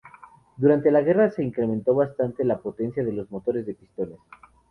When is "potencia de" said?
2.57-3.13